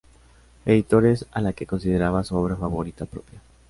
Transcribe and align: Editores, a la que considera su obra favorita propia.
Editores, 0.65 1.27
a 1.31 1.41
la 1.41 1.53
que 1.53 1.67
considera 1.67 2.23
su 2.23 2.35
obra 2.35 2.55
favorita 2.55 3.05
propia. 3.05 3.39